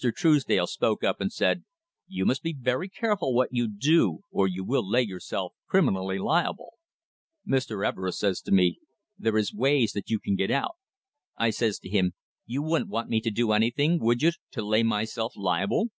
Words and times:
Truesdale 0.15 0.65
spoke 0.65 1.03
up 1.03 1.21
and 1.21 1.31
said, 1.31 1.63
'You 2.07 2.25
must 2.25 2.41
be 2.41 2.57
very 2.59 2.89
careful 2.89 3.35
what 3.35 3.49
you 3.51 3.67
do 3.69 4.21
or 4.31 4.47
you 4.47 4.63
will 4.63 4.83
lay 4.89 5.03
yourself 5.03 5.53
criminally 5.67 6.17
liable.' 6.17 6.73
Mr. 7.47 7.85
Everest 7.87 8.17
says 8.17 8.41
to 8.41 8.51
me, 8.51 8.79
'There 9.19 9.37
is 9.37 9.53
ways 9.53 9.91
that 9.91 10.09
you 10.09 10.17
can 10.19 10.35
get 10.35 10.49
out.' 10.49 10.77
I 11.37 11.51
says 11.51 11.77
to 11.81 11.87
him, 11.89 12.13
'You 12.47 12.63
wouldn't 12.63 12.89
want 12.89 13.09
me 13.09 13.21
to 13.21 13.29
do 13.29 13.51
anything, 13.51 13.99
would 13.99 14.23
you, 14.23 14.31
to 14.53 14.65
lay 14.65 14.81
myself 14.81 15.33
liable?' 15.37 15.89